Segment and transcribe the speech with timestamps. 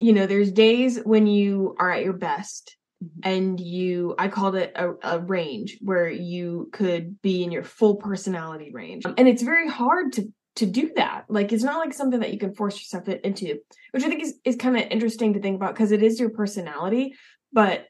[0.00, 3.08] you know, there's days when you are at your best Mhm.
[3.22, 7.96] and you I called it a, a range where you could be in your full
[7.96, 9.04] personality range.
[9.16, 11.24] And it's very hard to to do that.
[11.28, 13.58] Like it's not like something that you can force yourself into,
[13.92, 16.30] which I think is, is kind of interesting to think about because it is your
[16.30, 17.14] personality,
[17.52, 17.86] but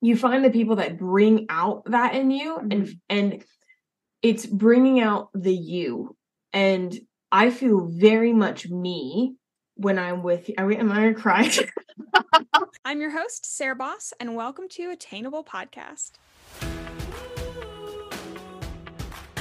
[0.00, 3.00] you find the people that bring out that in you and Mhm.
[3.08, 3.44] and
[4.22, 6.16] it's bringing out the you
[6.52, 6.98] and
[7.30, 9.34] i feel very much me
[9.78, 11.50] when i'm with you am i gonna cry
[12.84, 16.12] I'm your host, Sarah Boss, and welcome to Attainable Podcast.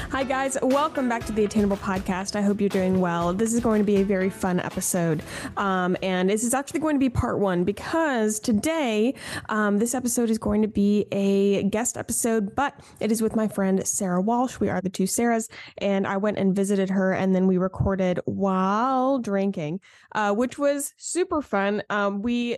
[0.09, 0.57] Hi, guys.
[0.61, 2.37] Welcome back to the Attainable Podcast.
[2.37, 3.33] I hope you're doing well.
[3.33, 5.21] This is going to be a very fun episode.
[5.57, 9.15] Um, and this is actually going to be part one because today,
[9.49, 13.49] um, this episode is going to be a guest episode, but it is with my
[13.49, 14.61] friend Sarah Walsh.
[14.61, 18.21] We are the two Sarahs, and I went and visited her, and then we recorded
[18.23, 19.81] while drinking,
[20.15, 21.83] uh, which was super fun.
[21.89, 22.57] Um, we,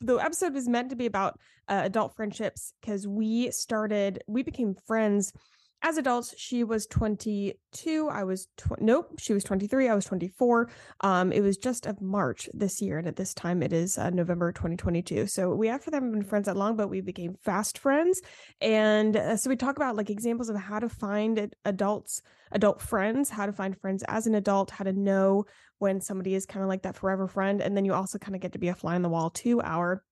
[0.00, 4.74] the episode was meant to be about uh, adult friendships because we started, we became
[4.86, 5.34] friends
[5.82, 10.70] as adults she was 22 i was tw- nope she was 23 i was 24
[11.02, 14.10] um it was just of march this year and at this time it is uh,
[14.10, 18.20] november 2022 so we actually haven't been friends that long but we became fast friends.
[18.60, 22.20] And uh, so we talk about like examples of how to find adults
[22.52, 25.44] adult friends how to find friends as an adult how to know
[25.78, 28.40] when somebody is kind of like that forever friend and then you also kind of
[28.40, 30.04] get to be a fly on the wall two hour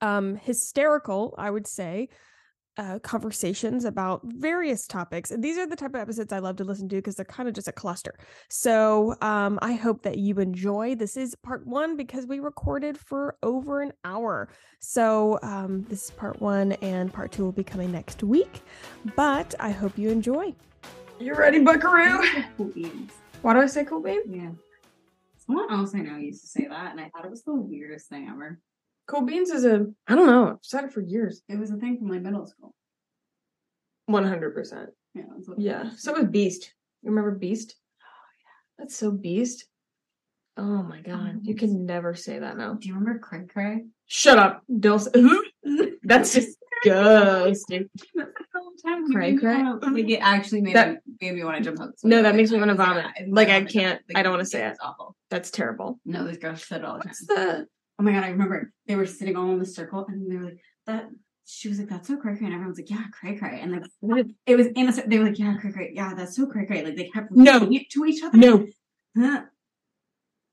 [0.00, 2.08] um hysterical i would say
[2.80, 5.30] uh, conversations about various topics.
[5.30, 7.46] And these are the type of episodes I love to listen to because they're kind
[7.48, 8.14] of just a cluster.
[8.48, 10.94] So um, I hope that you enjoy.
[10.94, 14.48] This is part one because we recorded for over an hour.
[14.78, 18.62] So um, this is part one, and part two will be coming next week.
[19.14, 20.54] But I hope you enjoy.
[21.18, 22.24] you ready buckaroo
[22.56, 23.12] Cool beans.
[23.42, 24.52] why do i say cool babe Yeah.
[25.46, 28.08] Someone else I know used to say that, and I thought it was the weirdest
[28.08, 28.58] thing ever.
[29.10, 31.76] Cool beans is a i don't know i've said it for years It was a
[31.76, 32.74] thing from my middle school.
[34.10, 35.22] 100% Yeah.
[35.34, 36.62] That's what it yeah so was beast
[37.02, 39.66] you remember beast oh yeah that's so beast
[40.56, 43.84] oh my god you can never say that now Do you remember Cray Cray?
[44.06, 45.10] shut up don't say-
[46.02, 47.88] that's disgusting
[49.12, 49.62] Cray cray?
[49.62, 51.90] Like it actually made That- me, made me want to jump out.
[52.02, 53.04] No, that makes me wanna vomit.
[53.04, 54.70] I- Like, I can't- I don't wanna say it.
[54.70, 55.14] It's awful.
[55.28, 57.08] that's terrible No, this girl said it all the time.
[57.10, 57.66] what's the
[58.00, 60.44] Oh my god, I remember they were sitting all in the circle and they were
[60.44, 61.04] like, that
[61.44, 62.46] she was like, That's so cray cray.
[62.46, 63.60] And everyone's like, Yeah, cray cray.
[63.60, 66.46] And like it was in a they were like, Yeah, cray cray, yeah, that's so
[66.46, 66.82] cray cray.
[66.82, 67.68] Like they kept No.
[67.70, 68.38] it to each other.
[68.38, 68.66] no
[69.14, 69.42] Huh.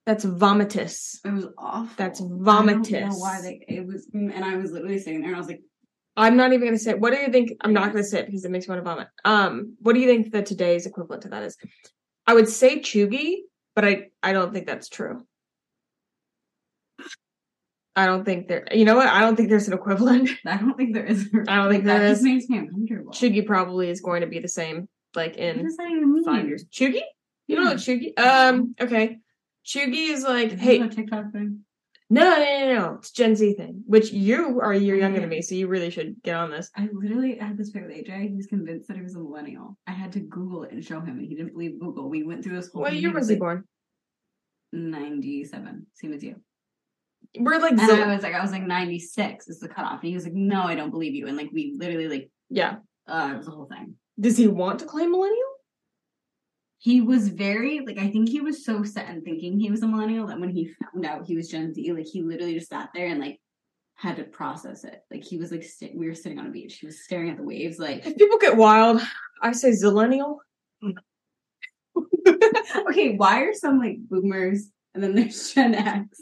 [0.06, 1.20] that's vomitous.
[1.24, 1.94] It was awful.
[1.96, 2.92] That's I don't vomitous.
[3.10, 5.62] know why they it was and I was literally sitting there and I was like,
[6.20, 8.44] i'm not even gonna say what do you think i'm not gonna say it because
[8.44, 11.30] it makes me want to vomit um what do you think that today's equivalent to
[11.30, 11.56] that is
[12.26, 13.36] i would say chuggy
[13.76, 15.24] but i i don't think that's true
[17.98, 20.78] i don't think there you know what i don't think there's an equivalent I don't
[20.78, 22.26] think there is I don't think that there just is.
[22.26, 23.12] makes me uncomfortable.
[23.12, 26.24] chuggy probably is going to be the same like in what does that even mean?
[26.24, 27.02] five years chuggy
[27.48, 27.70] you know Yeah.
[27.70, 29.18] what chuggy um okay
[29.66, 31.62] chuggy is like Is hey a TikTok thing?
[32.10, 32.94] No, no, no, no.
[33.00, 35.90] It's Gen Z thing, which you are a year younger than me, so you really
[35.90, 36.72] should get on this.
[36.74, 38.30] I literally had this pic with AJ.
[38.30, 39.78] He was convinced that he was a millennial.
[39.88, 42.08] I had to Google it and show him, and he didn't believe Google.
[42.10, 42.84] We went through this whole.
[42.84, 43.02] What thing.
[43.02, 43.66] year was he born?
[44.72, 45.88] Ninety-seven.
[45.96, 46.36] Same as you.
[47.40, 50.10] We're like, And zil- I was like, I was like ninety-six is the cutoff, and
[50.10, 51.28] he was like, No, I don't believe you.
[51.28, 52.78] And like, we literally like, yeah.
[53.08, 53.96] uh, it was a whole thing.
[54.20, 55.44] Does he want to claim millennial?
[56.80, 59.88] He was very like, I think he was so set in thinking he was a
[59.88, 62.90] millennial that when he found out he was Gen Z, like he literally just sat
[62.94, 63.40] there and like
[63.96, 65.02] had to process it.
[65.12, 66.78] Like he was like, st- we were sitting on a beach.
[66.80, 68.06] He was staring at the waves, like.
[68.06, 69.02] If people get wild,
[69.42, 70.38] I say zillennial.
[72.90, 76.22] okay, why are some like boomers and then there's Gen X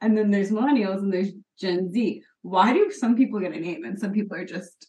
[0.00, 2.22] and then there's millennials and there's Gen Z?
[2.42, 4.86] Why do some people get a name and some people are just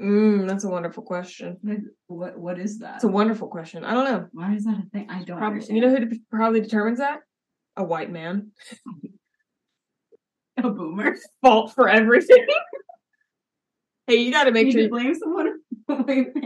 [0.00, 1.58] Mm, that's a wonderful question.
[2.06, 2.38] what?
[2.38, 2.96] What is that?
[2.96, 3.84] It's a wonderful question.
[3.84, 4.26] I don't know.
[4.32, 5.06] why is that a thing?
[5.10, 7.20] I don't Probably, you know who de- probably determines that?
[7.76, 8.52] A white man.
[10.56, 11.16] a boomer.
[11.42, 12.46] Fault for everything.
[14.06, 15.58] hey, you got to make you sure can blame someone.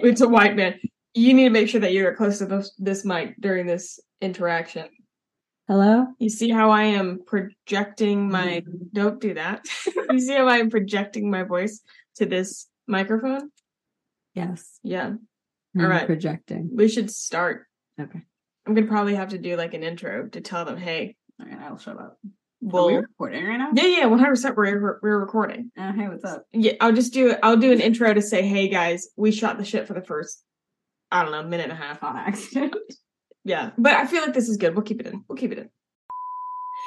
[0.02, 0.80] It's a white man.
[1.12, 4.88] You need to make sure that you're close to this, this mic during this interaction.
[5.66, 6.06] Hello.
[6.18, 8.62] You see how I am projecting my
[8.92, 9.66] don't do that.
[10.10, 11.80] you see how I am projecting my voice
[12.16, 13.50] to this microphone?
[14.34, 14.78] Yes.
[14.82, 15.14] Yeah.
[15.74, 16.04] I'm All right.
[16.04, 16.70] Projecting.
[16.74, 17.66] We should start.
[17.98, 18.20] Okay.
[18.66, 21.58] I'm gonna probably have to do like an intro to tell them, hey, All right.
[21.60, 22.18] I'll shut up.
[22.60, 23.70] Well we recording right now?
[23.74, 25.70] Yeah, yeah, one hundred percent we're we're recording.
[25.78, 26.44] Uh, hey, what's up?
[26.52, 29.64] Yeah, I'll just do I'll do an intro to say, hey guys, we shot the
[29.64, 30.42] shit for the first
[31.10, 32.02] I don't know, minute and a half.
[32.02, 32.74] On accident.
[33.44, 33.70] Yeah.
[33.76, 34.74] But I feel like this is good.
[34.74, 35.22] We'll keep it in.
[35.28, 35.68] We'll keep it in.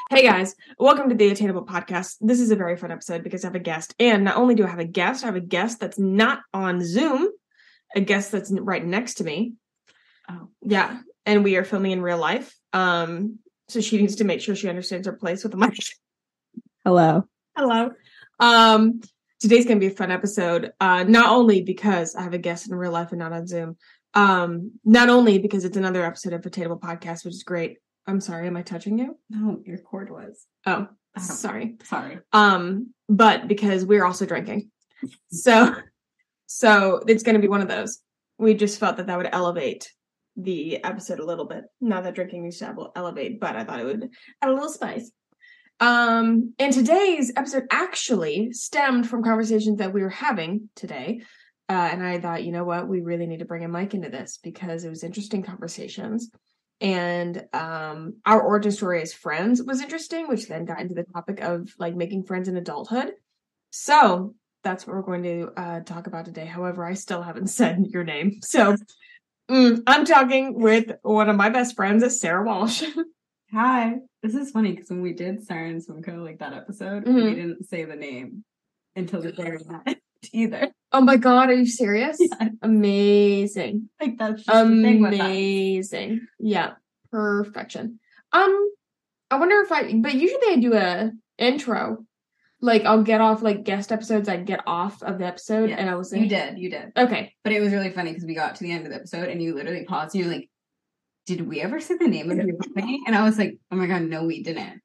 [0.10, 2.16] Hey guys, welcome to the Attainable Podcast.
[2.22, 3.94] This is a very fun episode because I have a guest.
[4.00, 6.84] And not only do I have a guest, I have a guest that's not on
[6.84, 7.28] Zoom,
[7.96, 9.54] a guest that's right next to me.
[10.30, 10.50] Oh.
[10.62, 11.00] Yeah.
[11.26, 12.56] And we are filming in real life.
[12.74, 15.78] Um, so she needs to make sure she understands her place with the mic.
[16.84, 17.28] Hello.
[17.56, 17.92] Hello.
[18.40, 19.02] Um,
[19.40, 20.72] today's gonna be a fun episode.
[20.80, 23.78] Uh, not only because I have a guest in real life and not on Zoom.
[24.14, 27.78] Um, not only because it's another episode of Attainable Podcast, which is great.
[28.08, 29.18] I'm sorry, am I touching you?
[29.30, 30.46] No, your cord was.
[30.66, 30.88] Oh,
[31.20, 31.76] sorry.
[31.84, 32.20] Sorry.
[32.32, 34.70] um but because we're also drinking
[35.32, 35.74] so
[36.46, 38.00] so it's going to be one of those
[38.38, 39.92] we just felt that that would elevate
[40.36, 43.86] the episode a little bit not that drinking needs to elevate but i thought it
[43.86, 44.10] would
[44.42, 45.12] add a little spice
[45.80, 51.22] um and today's episode actually stemmed from conversations that we were having today
[51.70, 52.88] uh, and i thought you know what?
[52.88, 56.30] We really need to bring a mic into this because it was interesting conversations.
[56.80, 61.42] And um our origin story as friends was interesting which then got into the topic
[61.42, 63.14] of like making friends in adulthood.
[63.72, 66.46] So that's what we're going to uh talk about today.
[66.46, 68.40] However i still haven't said your name.
[68.44, 68.76] So
[69.50, 72.84] mm, i'm talking with one of my best friends sarah walsh.
[73.54, 73.96] Hi.
[74.22, 77.16] This is funny because when we did Siren Swimco, like that episode, Mhm.
[77.24, 78.44] we didn't say the name
[78.96, 79.98] until the very end
[80.34, 80.70] either.
[80.92, 82.50] oh my god are you serious Yeah.
[82.62, 85.20] amazing Like that's just the thing with us.
[85.20, 86.74] amazing yeah
[87.12, 88.00] perfection
[88.34, 88.70] um
[89.32, 92.06] i wonder if i but usually i do a intro
[92.62, 95.90] like i'll get off like guest episodes i get off of the episode Yes, and
[95.90, 96.92] i will say You did, you did.
[96.98, 99.30] okay But it was really funny because we got to the end of the episode
[99.30, 100.50] and you literally paused and you're like,
[101.28, 103.02] Did we ever say the name of your company?
[103.06, 104.82] And I was like, Oh my god, no, we didn't.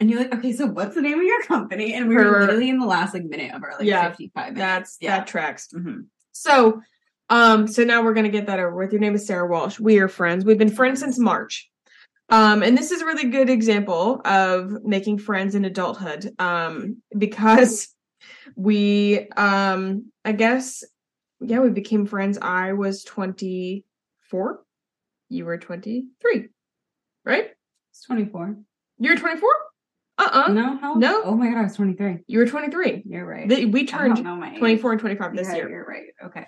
[0.00, 1.92] And you're like, Okay, so what's the name of your company?
[1.94, 4.54] And we were Per- literally in the last like minute of our like Yeah, 55
[4.54, 4.58] minutes.
[4.58, 5.18] that's Yeah.
[5.18, 6.06] that tracks Mhm.
[6.32, 6.80] So,
[7.28, 8.92] um, so now we're gonna get that over with.
[8.92, 9.78] Your name is Sarah Walsh.
[9.78, 10.44] We are friends.
[10.44, 11.68] We've been friends since March.
[12.30, 16.30] Um, and this is a really good example of making friends in adulthood.
[16.38, 17.88] Um, because
[18.56, 20.82] we um I guess
[21.40, 22.38] yeah, we became friends.
[22.40, 24.62] I was 24.
[25.30, 26.48] You were 23.
[27.24, 27.48] Right?
[27.92, 28.56] It's 24.
[28.98, 29.50] You're 24?
[30.20, 30.52] Uh-uh.
[30.52, 30.94] No, how?
[30.94, 31.22] no.
[31.24, 32.18] Oh my god, I was 23.
[32.26, 33.02] You were 23.
[33.06, 33.48] You're right.
[33.48, 35.70] The- we turned my 24 and 25 this Yeah, year.
[35.70, 36.06] You're right.
[36.26, 36.46] Okay.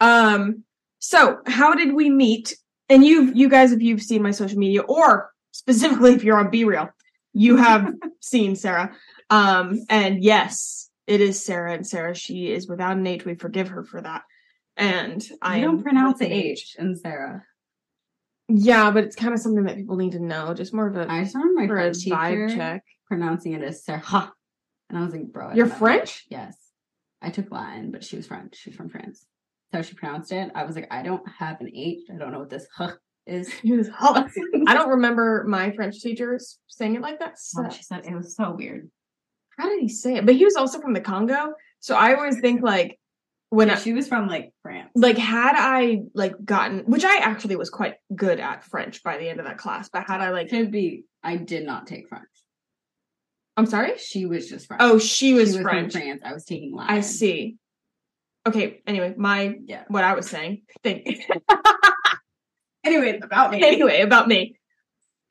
[0.00, 0.64] Um,
[0.98, 2.56] so how did we meet?
[2.88, 6.50] And you, you guys, if you've seen my social media, or specifically if you're on
[6.50, 6.90] BeReal,
[7.32, 8.94] you have seen Sarah.
[9.30, 11.72] Um, and yes, it is Sarah.
[11.74, 13.24] And Sarah, she is without an H.
[13.24, 14.22] We forgive her for that.
[14.76, 17.44] And I I don't pronounce the H in Sarah.
[18.48, 20.52] Yeah, but it's kind of something that people need to know.
[20.54, 22.82] Just more of a I just remember my for a teacher vibe check.
[23.16, 24.32] Pronouncing it as Sarah.
[24.88, 25.52] And I was like, bro.
[25.52, 25.66] You're.
[25.66, 26.24] French?
[26.30, 26.56] Yes.
[27.20, 28.56] I took Latin, but she was French.
[28.56, 29.26] She's from France.
[29.72, 30.50] So she pronounced it.
[30.54, 32.00] I was like, I don't have an H.
[32.12, 32.92] I don't know what this huh
[33.26, 33.52] is.
[33.64, 37.38] I don't remember my French teachers saying it like that.
[37.38, 38.90] So- Well, she said it was so weird.
[39.58, 40.26] how did he say it?
[40.26, 41.52] But he was also from the Congo.
[41.80, 42.98] So I always think like
[43.50, 44.90] when Yeah, I, she was from like France.
[44.94, 49.28] like had I like gotten which I actually was quite good at French by the
[49.28, 51.04] end of that class, but had I like Could be.
[51.22, 52.24] I did not take French.
[53.56, 53.98] I'm sorry?
[53.98, 54.80] She was just French.
[54.82, 55.92] Oh, she was, she was French.
[55.92, 56.22] from France.
[56.24, 56.96] I was taking Latin.
[56.96, 57.56] I see.
[58.46, 59.84] Okay, anyway, my Yeah.
[59.88, 60.62] what I was saying.
[60.82, 61.06] Thank
[62.84, 63.62] Anyway, about me.
[63.62, 64.56] anyway, about me.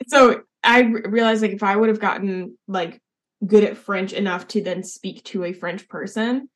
[0.08, 3.02] So I realized like if I would have gotten like
[3.46, 6.48] good at French enough to then speak to a French person,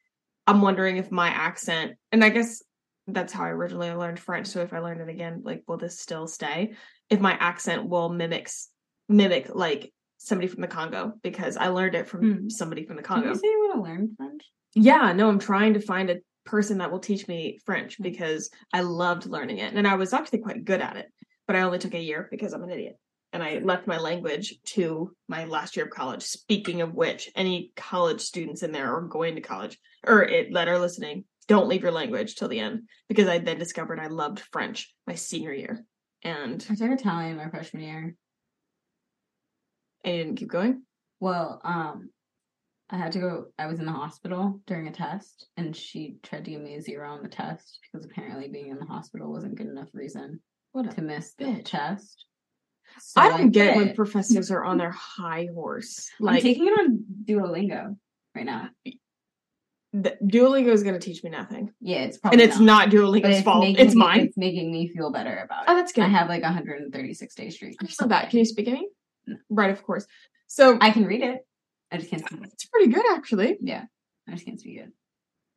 [0.47, 2.61] I'm wondering if my accent, and I guess
[3.07, 4.47] that's how I originally learned French.
[4.47, 6.73] So if I learned it again, like will this still stay?
[7.09, 8.69] If my accent will mimics
[9.09, 9.91] mimic like
[10.25, 12.49] somebody from the Congo because I learned it from Hmm.
[12.49, 13.27] somebody from the Congo.
[13.27, 14.43] Did you say you want to learn French?
[14.73, 18.81] Yeah, no, I'm trying to find a person that will teach me French because I
[18.81, 19.73] loved learning it.
[19.73, 21.07] And I was actually quite good at it,
[21.47, 22.97] but I only took a year because I'm an idiot.
[23.33, 26.23] And I left my language to my last year of college.
[26.23, 30.67] Speaking of which, any college students in there or going to college or it, that
[30.67, 34.39] are listening, don't leave your language till the end because I then discovered I loved
[34.51, 35.85] French my senior year
[36.23, 38.15] and I took Italian my freshman year.
[40.05, 40.83] I didn't keep going.
[41.19, 42.09] Well, um,
[42.89, 43.45] I had to go.
[43.57, 46.81] I was in the hospital during a test, and she tried to give me a
[46.81, 50.39] zero on the test because apparently being in the hospital wasn't good enough reason
[50.73, 51.65] What to miss the bitch.
[51.65, 52.25] test.
[52.99, 56.07] So I don't get when professors are on their high horse.
[56.25, 57.95] I'm taking it on Duolingo
[58.35, 58.69] right now.
[59.91, 61.71] the, Duolingo is going to teach me nothing.
[61.81, 63.61] Yeah, it's probably and it's not, Duolingo's it's fault.
[63.61, 64.19] making It's me- mine.
[64.27, 65.69] It's making me feel better about it.
[65.71, 66.03] Oh, that's good.
[66.03, 67.77] I have like 136 day streak.
[67.81, 68.29] I saw that.
[68.29, 68.87] Can you speak any?
[69.49, 70.05] Right, of course.
[70.47, 71.45] So I can read it.
[71.91, 72.49] I just can't speak it.
[72.53, 73.57] it's pretty good, actually.
[73.61, 73.83] Yeah,
[74.27, 74.91] I just can't speak it.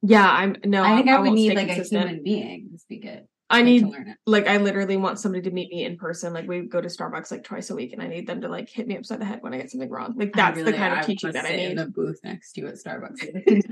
[0.03, 0.83] Yeah, I'm no.
[0.85, 2.05] I think I, would need like consistent.
[2.05, 3.27] a human being to speak it.
[3.51, 4.17] I need to learn it.
[4.27, 6.35] like I literally want somebody to meet me in person.
[6.35, 8.69] Like we go to Starbucks like twice a week, and I need them to like
[8.69, 10.15] hit me upside the head when I get something wrong.
[10.17, 11.79] Like that's really- the kind I of teaching that I sit in need.
[11.79, 13.65] the booth next to you at Starbucks.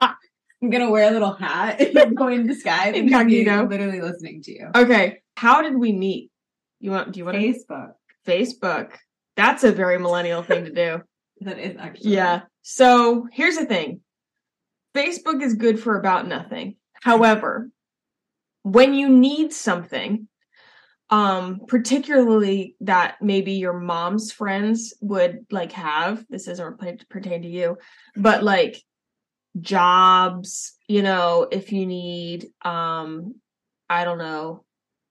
[0.62, 1.80] I'm gonna wear a little hat,
[2.14, 3.68] go in disguise, and just be Incognito.
[3.68, 4.68] literally listening to you.
[4.74, 6.30] okay, how did we meet?
[6.78, 7.12] You want?
[7.12, 7.92] Do you want to Facebook.
[8.26, 8.92] Facebook.
[9.36, 11.02] That's a very millennial thing to do.
[11.40, 12.42] That is actually Yeah.
[12.60, 14.02] So here's the thing
[14.94, 16.76] Facebook is good for about nothing.
[17.02, 17.68] However,
[18.62, 20.28] when you need something,
[21.10, 27.76] um, particularly that maybe your mom's friends would like have, this doesn't pertain to you,
[28.16, 28.82] but like
[29.60, 33.34] jobs, you know, if you need, um,
[33.90, 34.64] I don't know,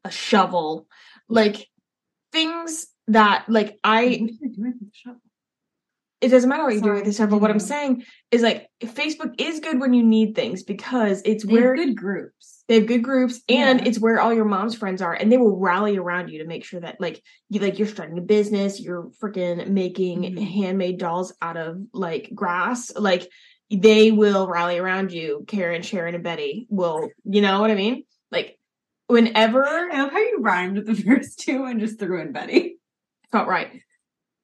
[0.03, 0.87] a shovel,
[1.29, 1.67] like
[2.31, 5.21] things that like I What are you doing with the shovel?
[6.21, 8.43] it doesn't matter what you do Sorry, with this stuff, but what I'm saying is
[8.43, 12.63] like Facebook is good when you need things because it's They have where good groups.
[12.67, 13.87] they have good groups and Yeah.
[13.87, 16.63] it's where all your mom's friends are and they will rally around you to make
[16.63, 20.47] sure that like you like you're starting a business, you're freaking making Mhm.
[20.47, 22.95] handmade dolls out of like grass.
[22.95, 23.27] Like
[23.71, 25.43] they will rally around you.
[25.47, 28.03] Karen, Sharon, and Betty will, you know what I mean?
[28.31, 28.59] Like
[29.07, 32.77] whenever I love how you rhymed the first two and just threw in Betty.
[33.31, 33.81] Felt right.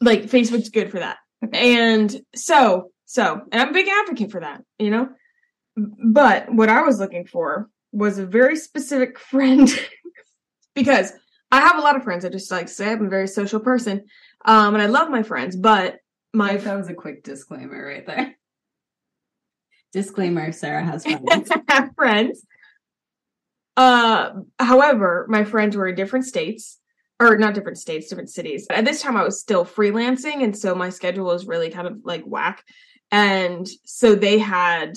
[0.01, 1.17] Like Facebook's good for that.
[1.53, 5.09] And so, so, and I'm a big advocate for that, you know?
[5.75, 9.69] But what I was looking for was a very specific friend
[10.75, 11.13] because
[11.51, 12.25] I have a lot of friends.
[12.25, 14.05] I just like to say I'm a very social person.
[14.45, 15.97] Um, and I love my friends, but
[16.33, 18.35] my that was a quick disclaimer right there.
[19.93, 21.51] Disclaimer: Sarah has friends.
[21.69, 22.45] have friends.
[23.75, 26.79] Uh, however, my friends were in different states,
[27.19, 28.67] or not different states, different cities.
[28.69, 31.99] At this time, I was still freelancing, and so my schedule was really kind of
[32.03, 32.63] like whack.
[33.11, 34.95] And so they had,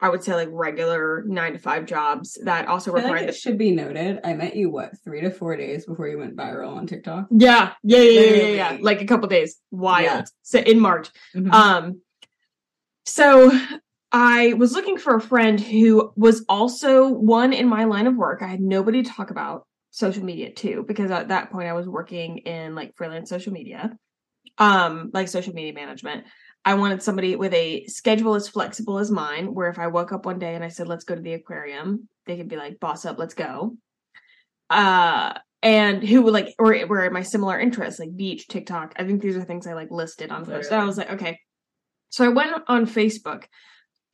[0.00, 3.32] I would say, like regular nine to five jobs that also required like it the.
[3.32, 4.20] should be noted.
[4.24, 7.28] I met you what three to four days before you went viral on TikTok.
[7.30, 8.78] Yeah, yeah, yeah, yeah, yeah, yeah.
[8.80, 10.04] Like a couple days, wild.
[10.04, 10.24] Yeah.
[10.42, 11.08] So in March,
[11.50, 12.00] Um,
[13.06, 13.50] so
[14.12, 18.42] I was looking for a friend who was also one in my line of work.
[18.42, 21.86] I had nobody to talk about social media too because at that point I was
[21.86, 23.96] working in like freelance social media,
[24.58, 26.24] um, like social media management.
[26.64, 30.26] I wanted somebody with a schedule as flexible as mine, where if I woke up
[30.26, 33.04] one day and I said, let's go to the aquarium, they could be like, boss
[33.04, 33.76] up, let's go.
[34.68, 38.94] Uh, and who would like, or were my similar interests, like beach, TikTok.
[38.96, 40.72] I think these are things I like listed on post.
[40.72, 41.38] And I was like, okay.
[42.08, 43.44] So I went on Facebook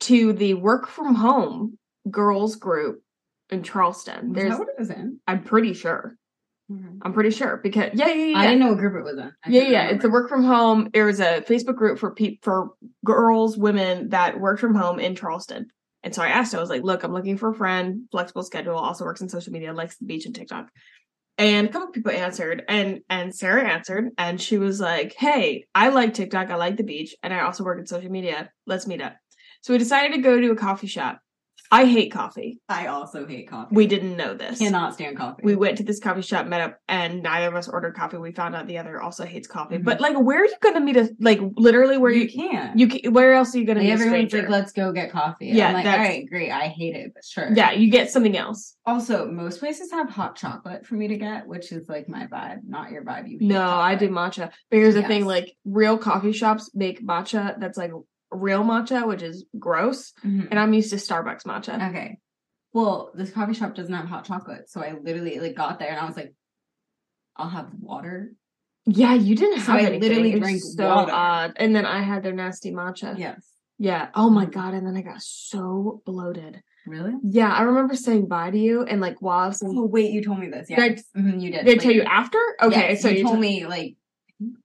[0.01, 1.79] to the work from home
[2.11, 3.01] girls group
[3.51, 4.29] in Charleston.
[4.29, 5.19] Was There's, that what it was in?
[5.27, 6.15] I'm pretty sure.
[7.01, 8.37] I'm pretty sure because yeah, yeah, yeah.
[8.37, 9.31] I didn't know what group it was in.
[9.43, 9.87] I Yeah, yeah.
[9.89, 10.89] It's a work from home.
[10.93, 12.69] It was a Facebook group for pe- for
[13.03, 15.67] girls, women that work from home in Charleston.
[16.03, 18.75] And so I asked, I was like, look, I'm looking for a friend, flexible schedule,
[18.75, 20.69] also works in social media, likes the beach and TikTok.
[21.37, 25.89] And a couple people answered, and and Sarah answered, and she was like, Hey, I
[25.89, 28.49] like TikTok, I like the beach, and I also work in social media.
[28.65, 29.15] Let's meet up.
[29.61, 31.19] So we decided to go to a coffee shop.
[31.73, 32.59] I hate coffee.
[32.67, 33.73] I also hate coffee.
[33.73, 35.41] We didn't know this cannot stand coffee.
[35.43, 38.17] we went to this coffee shop, met up, and neither of us ordered coffee.
[38.17, 39.77] We found out the other also hates coffee.
[39.77, 39.85] Mhm.
[39.85, 42.77] But like, where are you going to meet a like literally where you you can't.
[42.77, 44.91] you ca- where else are you going to Like, meet a everyone's like, let's go
[44.91, 45.47] get coffee.
[45.47, 46.51] Yeah, I'm like, all right, great.
[46.51, 47.49] I hate it, but sure.
[47.53, 48.75] yeah, you get something else.
[48.85, 52.59] Also, most places have hot chocolate for me to get, which is like my vibe,
[52.67, 53.29] not your vibe.
[53.29, 54.51] You No, I do matcha.
[54.69, 57.91] But here's the thing: like real coffee shops make matcha that's like
[58.31, 60.47] real matcha, which is gross, Mhm.
[60.49, 61.89] and I'm used to Starbucks matcha.
[61.89, 62.19] Okay.
[62.73, 65.99] Well, this coffee shop doesn't have hot chocolate, so I literally like got there and
[65.99, 66.33] I was like,
[67.35, 68.33] I'll have water.
[68.85, 70.01] Yeah, you didn't So have I anything.
[70.01, 71.11] literally It drank so water.
[71.13, 71.53] odd.
[71.57, 73.17] And then I had their nasty matcha.
[73.17, 73.45] Yes.
[73.77, 74.09] Yeah.
[74.15, 74.73] Oh my god.
[74.73, 76.61] And then I got so bloated.
[76.87, 77.13] Really?
[77.23, 80.11] Yeah, I remember saying bye to you, and like while I was saying Oh wait,
[80.11, 80.67] you told me this.
[80.67, 81.65] Did Yeah, I- Mhm, you did.
[81.65, 82.39] Did I tell you after?
[82.61, 83.97] Okay, so you, you told t- me like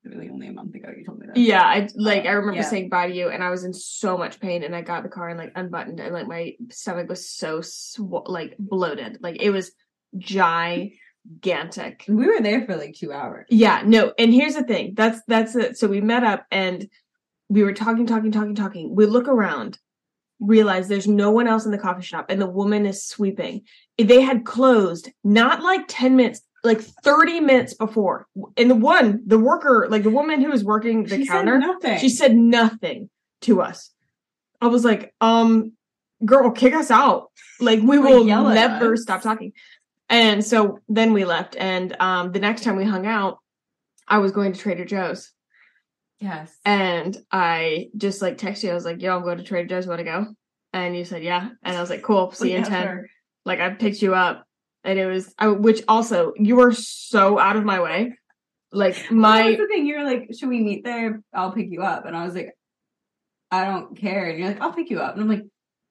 [0.05, 0.89] Literally only a month ago.
[0.97, 1.37] You told me that.
[1.37, 2.69] Yeah, I like I remember yeah.
[2.69, 5.09] saying bye to you, and I was in so much pain, and I got the
[5.09, 9.51] car and like unbuttoned, and like my stomach was so sw- like bloated, like it
[9.51, 9.73] was
[10.17, 12.05] gigantic.
[12.09, 13.47] We were there for like two hours.
[13.51, 14.95] Yeah, no, and here's the thing.
[14.97, 15.77] That's that's it.
[15.77, 16.89] So we met up and
[17.49, 18.95] we were talking, talking, talking, talking.
[18.95, 19.79] We look around,
[20.41, 23.63] realize there's no one else in the coffee shop, and the woman is sweeping.
[23.99, 28.27] They had closed not like 10 minutes, like 30 minutes before.
[28.57, 31.99] And the one, the worker, like the woman who was working the She counter, said
[31.99, 33.09] she said nothing
[33.43, 33.91] to us.
[34.61, 35.73] I was like, um,
[36.25, 37.31] girl, kick us out.
[37.61, 39.53] Like we will never stop talking.
[40.09, 41.57] And so then we left.
[41.57, 43.39] And um the next time we hung out,
[44.09, 45.31] I was going to Trader Joe's.
[46.21, 46.57] yes.
[46.65, 48.71] And I just like texted you.
[48.71, 50.27] I was like, yo, I'm going to Trader Joe's, wanna go?
[50.73, 51.49] And you said, Yeah.
[51.63, 52.83] And I was like, Cool, see you in Yeah, 10.
[52.83, 53.07] sure.
[53.45, 54.46] Like I picked you up
[54.87, 58.15] and it was I, which also you were so out of my way.
[58.73, 59.87] Like Well, my was the thing.
[59.87, 61.23] you're like, "Should we meet there?
[61.35, 62.51] I'll pick you up." And I was like,
[63.51, 65.45] "I don't care." And you're like, "I'll pick you up." And I'm like,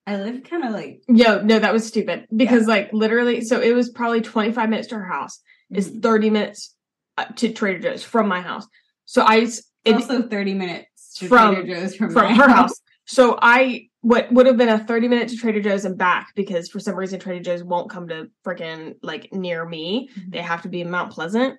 [0.05, 3.73] "I live kind of like yo no that was stupid because like literally so it
[3.73, 5.39] was probably 25 minutes to her house
[5.71, 6.01] is Mhm.
[6.03, 6.75] 30 minutes
[7.17, 8.67] uh, to Trader Joe's from my house.
[9.05, 12.73] So I s- it, also 30 minutes to From- Trader Joe's from, from her house.
[13.05, 16.69] So I what would have been a 30 minute to Trader Joe's and back because
[16.69, 20.09] for some reason Trader Joe's won't come to freaking like near me.
[20.15, 20.31] Mhm.
[20.31, 21.57] They have to be in Mount Pleasant.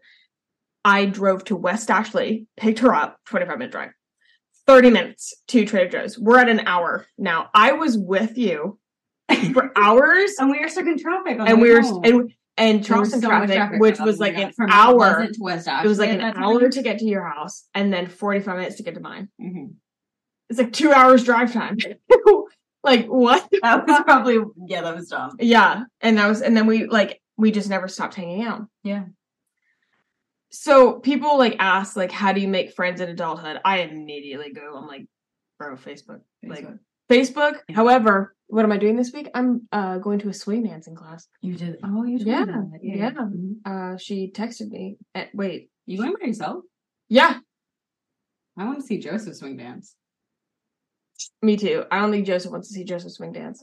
[0.85, 3.91] I drove to West Ashley, picked her up, 25 minute drive.
[4.69, 6.19] 30 minutes to Trader Joe's.
[6.19, 7.50] We're at an hour now.
[7.53, 8.79] I was with you
[9.53, 11.41] for hours and we were stuck in traffic.
[11.41, 15.26] on and we were and and Charleston so much traffic, which was like an hour.
[15.26, 18.57] To West It was like an hour to get to your house and then 45
[18.57, 19.29] minutes to get to mine.
[19.43, 19.75] Mhm.
[20.49, 21.76] It's like two hours drive time.
[22.85, 23.49] like what?
[23.62, 25.37] That was probably yeah, that was dumb.
[25.41, 25.85] Yeah.
[26.00, 28.62] And that was and then we like we just never stopped hanging out.
[28.85, 29.05] Yeah.
[30.50, 33.61] So people like ask like how do you make friends in adulthood?
[33.65, 35.07] I immediately go, I'm like,
[35.59, 36.21] bro, Facebook.
[36.45, 36.79] Like Facebook.
[37.11, 37.55] Facebook.
[37.69, 37.76] Yeah.
[37.76, 39.29] However, what am I doing this week?
[39.35, 41.26] I'm uh going to a swing dancing class.
[41.41, 41.79] You did.
[41.85, 42.26] Oh, you did?
[42.29, 42.79] Yeah, that.
[42.83, 43.11] yeah.
[43.11, 43.55] Mhm.
[43.67, 44.97] Uh she texted me.
[45.15, 45.71] eh, wait.
[45.87, 46.65] You going by yourself?
[47.09, 47.38] Yeah,
[48.57, 49.95] I want to see Joseph swing dance.
[51.42, 51.85] Me too.
[51.90, 53.62] I don't think Joseph wants to see Joseph swing dance.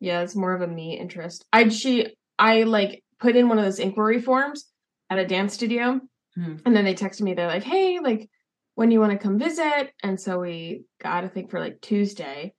[0.00, 1.44] Yeah, it's more of a me interest.
[1.52, 4.66] I she I like put in one of those inquiry forms
[5.10, 6.00] at a dance studio,
[6.34, 6.56] Hmm.
[6.64, 7.34] and then they texted me.
[7.34, 8.28] They're like, "Hey, like,
[8.76, 12.54] when you want to come visit?" And so we got a thing for like Tuesday,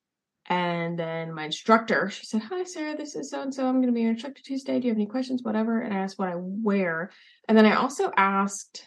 [0.48, 2.98] and then my instructor she said, "Hi, Sarah.
[2.98, 3.68] This is so and so.
[3.68, 4.80] I'm going to be your instructor Tuesday.
[4.80, 5.44] Do you have any questions?
[5.44, 7.12] Whatever." And I asked what I wear,
[7.48, 8.86] and then I also asked,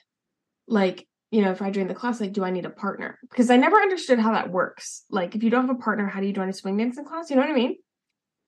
[0.67, 3.19] like, you know, if I join the class, like, do I need a partner?
[3.23, 5.05] Because I never understood how that works.
[5.11, 7.31] Like, if you don't have a partner, how do you join a swing dancing class?
[7.31, 7.77] You know what I mean?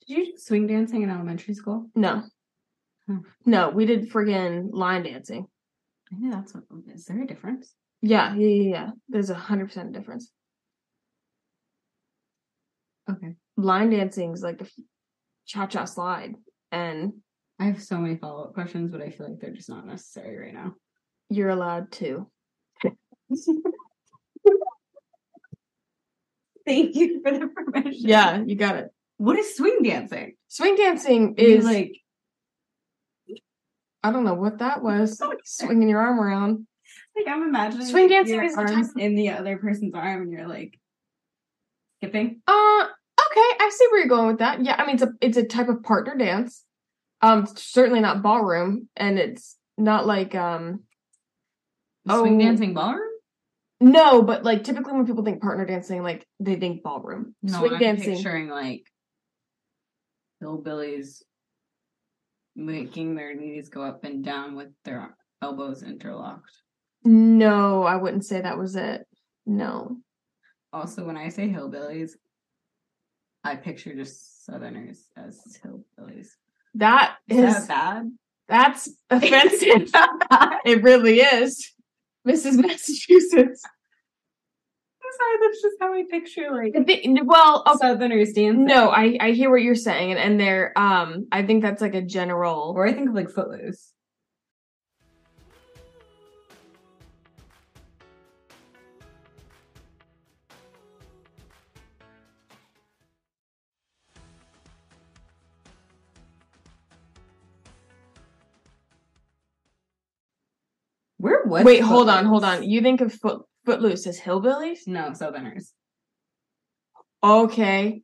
[0.06, 1.88] Did you do swing dancing in elementary school?
[1.94, 2.22] No.
[3.06, 3.18] Hmm.
[3.46, 5.46] No, we did friggin' line dancing.
[6.12, 6.64] Maybe that's what.
[6.94, 7.74] Is there a difference?
[8.02, 8.90] Yeah, yeah, yeah, yeah.
[9.08, 10.30] There's a hundred percent difference.
[13.10, 13.34] Okay.
[13.56, 14.70] Line dancing is like the
[15.46, 16.34] cha cha slide,
[16.70, 17.14] and
[17.58, 20.36] I have so many follow up questions, but I feel like they're just not necessary
[20.38, 20.74] right now.
[21.30, 22.28] you're allowed to.
[26.66, 27.92] Thank you for the permission.
[28.08, 28.88] Yeah, you got it.
[29.18, 30.34] What is swing dancing?
[30.48, 31.92] Swing dancing You, is like
[34.02, 35.20] I don't know what that was.
[35.44, 36.66] Swinging your arm around.
[37.16, 40.48] like I'm imagining Swing dancing is arms of- in the other person's arm, and you're
[40.48, 40.78] like
[41.98, 42.40] skipping.
[42.46, 44.64] Uh, okay, I see where you're going with that.
[44.64, 46.64] Yeah, I mean it's a it's a type of partner dance.
[47.20, 50.80] Um, certainly not ballroom, and it's not like um
[52.08, 52.44] Swing Oh.
[52.44, 53.10] dancing ballroom?
[53.84, 57.34] No, but like typically when people think partner dancing, like they think ballroom.
[57.42, 58.14] No, Swing I'm dancing.
[58.14, 58.86] picturing like
[60.42, 61.22] hillbillies
[62.56, 66.50] making their knees go up and down with their elbows interlocked.
[67.04, 69.06] No, I wouldn't say that was it.
[69.44, 69.98] No.
[70.72, 72.12] Also, when I say hillbillies,
[73.44, 76.28] I picture just Southerners as hillbillies.
[76.76, 78.12] That Is is that bad?
[78.48, 79.90] that's offensive.
[80.64, 81.70] it really is.
[82.26, 82.56] Mrs.
[82.66, 83.62] Massachusetts.
[85.16, 87.78] Sorry, that's just how I picture like think- well, okay.
[87.78, 88.64] Southerners dancing.
[88.64, 91.94] No, I I hear what you're saying, and and they're um I think that's like
[91.94, 92.72] a general.
[92.76, 93.92] or I think of like Footloose.
[111.18, 112.68] Where was Wait, hold on, hold on.
[112.68, 114.86] You think of foot Footloose as hillbillies?
[114.86, 115.72] No, Southerners.
[117.22, 118.02] Okay,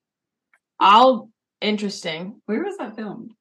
[0.78, 2.40] I'll interesting.
[2.46, 3.32] Where was that filmed?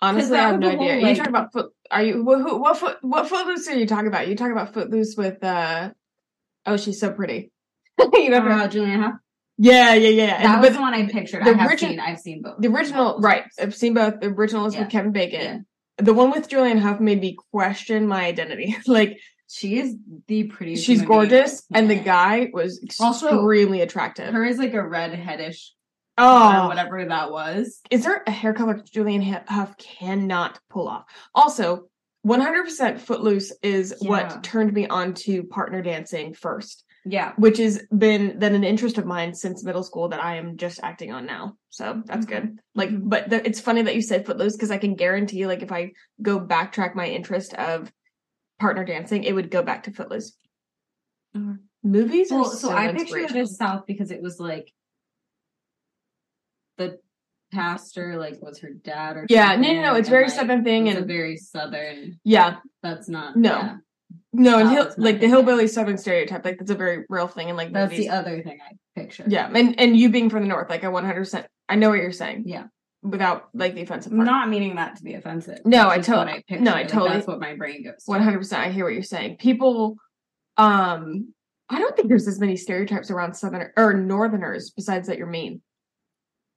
[0.00, 0.96] Honestly, I have no idea.
[0.96, 1.72] Like, you talking about foot?
[1.90, 2.98] Are you what, who, what foot?
[3.00, 4.28] What Footloose are you talking about?
[4.28, 5.90] You talking about Footloose with uh?
[6.66, 7.50] Oh, she's so pretty.
[8.12, 9.14] you know, Uh, Julianne Hough.
[9.58, 10.42] yeah, yeah, yeah.
[10.42, 11.44] That And- was the one I pictured.
[11.44, 12.00] the I have seen.
[12.00, 12.56] I've seen both.
[12.60, 13.44] the original, right?
[13.60, 14.20] I've seen both.
[14.20, 14.80] The original is Yeah.
[14.82, 15.40] with Kevin Bacon.
[15.40, 15.58] Yeah.
[16.04, 18.76] The one with Julianne Hough made me question my identity.
[18.86, 20.84] like She is the prettiest.
[20.84, 24.32] she's gorgeous, and the guy was Also, extremely attractive.
[24.32, 25.70] Her is like a redheadish
[26.16, 27.80] oh, whatever that was.
[27.90, 31.04] is there a hair color Julianne Hough cannot pull off?
[31.34, 31.88] Also,
[32.26, 34.08] 100% Footloose is Yeah.
[34.08, 37.32] what turned me on to partner dancing first, Yeah.
[37.36, 40.80] which has been then an interest of mine since middle school that I am just
[40.82, 41.56] acting on now.
[41.68, 42.40] So that's Okay.
[42.40, 42.58] good.
[42.74, 43.10] Like, Mhm.
[43.10, 45.92] but the, it's funny that you said Footloose because I can guarantee, like, if I
[46.22, 47.92] go backtrack my interest of
[48.58, 50.36] partner dancing, it would go back to Footloose.
[51.36, 51.58] Mhm.
[51.82, 54.72] Movies Well, so so I pictured it as South because it was like
[56.78, 56.98] the
[57.52, 59.94] pastor like was her dad or Yeah, no, no, no.
[59.94, 62.18] It's very like, southern thing, it's a and very southern.
[62.24, 63.50] yeah, That's not No.
[63.50, 63.76] yeah.
[64.32, 67.56] no, and hill, like the hillbilly southern stereotype, like that's a very real thing and
[67.56, 68.06] like That's movies.
[68.06, 69.24] the other thing I picture.
[69.28, 71.90] Yeah, and and you being from the north, like I one hundred percent, I know
[71.90, 72.44] what you're saying.
[72.46, 72.64] Yeah.
[73.04, 74.24] Without like the offensive part.
[74.26, 75.58] not meaning that to be offensive.
[75.64, 76.02] No, I totally.
[76.02, 78.02] tot- what I no, I Like, totally- That's what my brain goes.
[78.06, 78.62] One hundred percent.
[78.62, 79.36] I hear what you're saying.
[79.36, 79.96] People,
[80.56, 81.32] um,
[81.68, 85.62] I don't think there's as many stereotypes around southern or northerners besides that you're mean,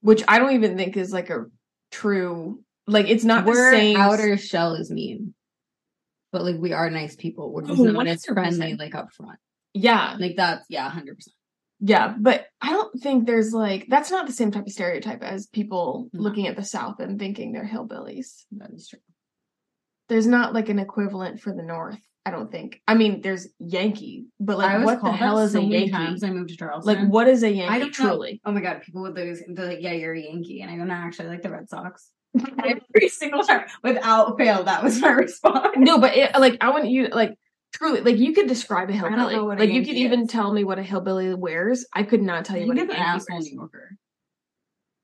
[0.01, 1.45] which I don't even think is like a
[1.91, 2.63] true.
[2.87, 3.97] Like it's not We're the same.
[3.97, 5.33] outer shell is mean,
[6.31, 7.51] but like we are nice people.
[7.51, 9.37] We're just Oh, not as friendly like up front.
[9.73, 11.35] Yeah, Like that's yeah, hundred percent.
[11.79, 15.47] Yeah, but I don't think there's like that's not the same type of stereotype as
[15.47, 16.21] people No.
[16.23, 18.43] looking at the South and thinking they're hillbillies.
[18.53, 18.99] That is true.
[20.09, 21.99] There's not like an equivalent for the North.
[22.25, 22.81] I don't think.
[22.87, 25.91] I mean, there's Yankee, but like, what the hell is so a Yankee?
[25.91, 26.93] Times I moved to Charleston.
[26.93, 27.73] Like, what is a Yankee?
[27.73, 28.05] I don't know.
[28.09, 28.41] truly.
[28.43, 29.41] Oh my god, people would lose.
[29.47, 32.11] They're like, "Yeah, you're a Yankee," and I don't actually, like the Red Sox."
[32.63, 35.69] Every single time, without fail, that was my response.
[35.77, 37.37] No, but it, like I want you like
[37.73, 39.35] truly like you could describe a don't hillbilly.
[39.35, 41.85] know what a like you could Yankee even tell me what a hillbilly wears.
[41.93, 43.39] I could not tell you You what a an asshole.
[43.39, 43.97] New Yorker.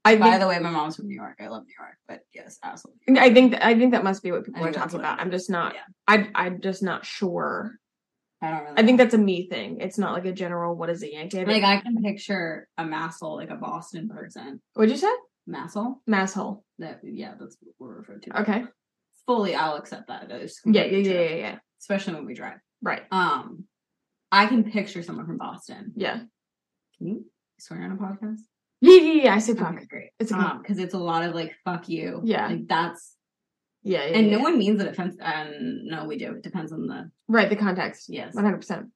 [0.06, 1.38] I By think, the way, my mom's from New York.
[1.40, 2.94] I love New York, but yes, asshole.
[3.18, 5.20] I think I think that must be what people are talking about.
[5.22, 5.76] I'm just not.
[5.76, 5.82] Yeah.
[6.08, 7.78] I I'm just not sure.
[8.42, 8.74] I don't really.
[8.78, 9.04] I think know.
[9.06, 9.80] that's a me thing.
[9.80, 10.76] It's not like a general.
[10.76, 11.40] What is a Yankee?
[11.40, 14.62] I like I can picture a Massel, like a Boston person.
[14.74, 15.14] what'd you say?
[15.48, 16.02] Massel.
[16.10, 16.64] Masshole.
[16.80, 18.42] That yeah, that's what we're referred to.
[18.42, 18.64] Okay.
[19.26, 20.28] Fully, I'll accept that.
[20.28, 21.56] That is Yeah, yeah, yeah, yeah, yeah.
[21.84, 22.60] Especially when we drive.
[22.82, 23.04] Right.
[23.12, 23.66] Um,
[24.32, 25.92] I can picture someone from Boston.
[25.96, 26.20] Yeah.
[26.98, 27.26] Can you
[27.60, 28.40] swear on a podcast?
[28.82, 29.36] Yeah, yeah, yeah.
[29.36, 29.74] I say fuck.
[29.76, 30.10] Okay, great.
[30.20, 32.48] It's a Um, because it's a lot of like "fuck you." Yeah.
[32.48, 33.16] like that's
[33.84, 34.18] yeah, yeah.
[34.18, 34.38] and yeah.
[34.38, 35.16] no one means it offense.
[35.22, 36.32] And no, we do.
[36.36, 37.50] It depends on the right.
[37.50, 38.08] The context.
[38.10, 38.88] yes, One hundred percent.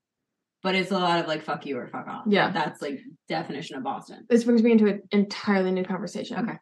[0.63, 2.51] but it's a lot of like "fuck you" or "fuck off." Yeah.
[2.51, 4.25] That's like definition of Boston.
[4.29, 6.37] This brings me into an entirely new conversation.
[6.39, 6.57] Okay.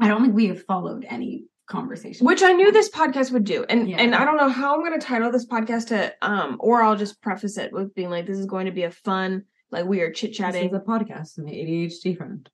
[0.00, 2.26] I don't think we have followed any conversation.
[2.26, 3.64] which I knew this podcast would do.
[3.68, 3.96] And Yeah.
[4.02, 6.96] and I don't know how I'm going to title this podcast to um or I'll
[6.96, 10.00] just preface it with being like this is going to be a fun like we
[10.02, 10.68] are chit This chatting.
[10.68, 12.48] is a podcast, my ADHD friend.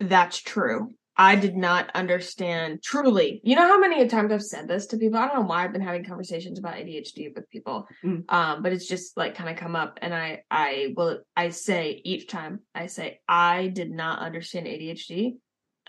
[0.00, 0.90] That's true.
[1.14, 3.40] I did not understand truly.
[3.44, 5.18] You know how many times I've said this to people?
[5.18, 7.86] I don't know why I've been having conversations about ADHD with people.
[8.02, 8.24] Mm.
[8.32, 12.00] Um, but it's just like kind of come up and I I will I say
[12.02, 15.34] each time I say I did not understand ADHD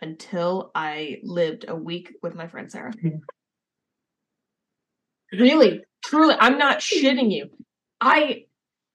[0.01, 2.91] until I lived a week with my friend Sarah.
[2.91, 3.17] Mm-hmm.
[5.39, 7.49] Really, truly, I'm not shitting you.
[7.99, 8.45] I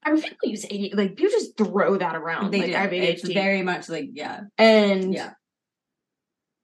[0.05, 2.53] I mean, people use ADHD like people just throw that around.
[2.53, 2.77] They like do.
[2.77, 5.33] I have It's very much like yeah, and yeah.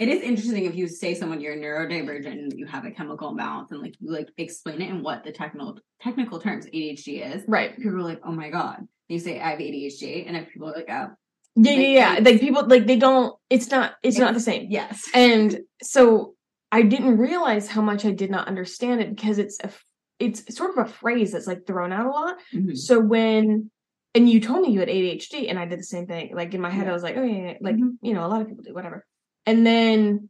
[0.01, 3.71] It is interesting if you say someone you're neurodivergent and you have a chemical imbalance
[3.71, 7.45] and like you like explain it in what the technical technical terms ADHD is.
[7.47, 7.77] right.
[7.77, 8.87] People are like, oh my god.
[9.09, 11.09] You say I have ADHD, and if people are like, oh,
[11.57, 12.21] Yeah, Like, yeah, yeah.
[12.23, 13.35] Like people, like they don't.
[13.51, 13.95] It's not.
[14.03, 14.67] It's not the same.
[14.71, 16.35] yes, And so
[16.73, 19.71] I didn't realize how much I did not understand it because it's a
[20.19, 22.37] It's sort of a phrase that's like thrown out a lot.
[22.53, 22.77] Mhm.
[22.77, 23.71] So when,
[24.15, 26.35] and you told me you had ADHD, and I did the same thing.
[26.35, 26.91] Like in my head, Yeah.
[26.91, 27.55] I was like, oh yeah, yeah.
[27.61, 27.99] like Mhm.
[28.03, 29.05] you know, a lot of people do whatever.
[29.47, 30.29] And then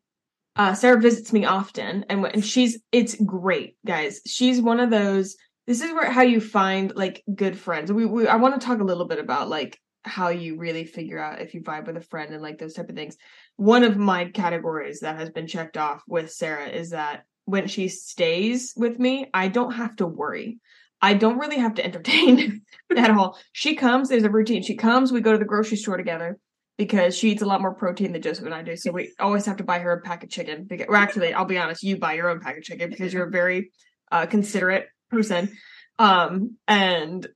[0.57, 4.21] uh Sarah visits me often, and and she's it's great, guys.
[4.27, 5.37] She's one of those.
[5.67, 7.91] This is where how you find like good friends.
[7.93, 11.19] We, we I want to talk a little bit about like how you really figure
[11.19, 13.17] out if you vibe with a friend and like those type of things.
[13.57, 17.89] One of my categories that has been checked off with Sarah is that when she
[17.89, 20.59] stays with me, I don't have to worry.
[21.01, 22.63] I don't really have to entertain
[22.97, 23.39] at all.
[23.53, 24.63] She comes, there's a routine.
[24.63, 26.39] She comes, we go to the grocery store together
[26.77, 28.77] because she eats a lot more protein than Joseph and I do.
[28.77, 30.65] So we always have to buy her a pack of chicken.
[30.65, 33.29] Because, or actually, I'll be honest, you buy your own pack of chicken because you're
[33.29, 33.71] a very
[34.11, 35.51] uh, considerate person.
[35.99, 37.27] Um, and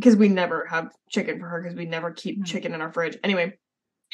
[0.00, 2.44] because we never have chicken for her because we never keep No.
[2.44, 3.18] chicken in our fridge.
[3.22, 3.58] Anyway,